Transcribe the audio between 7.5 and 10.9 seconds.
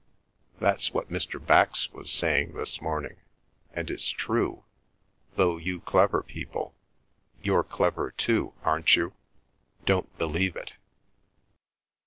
clever too, aren't you?—don't believe it."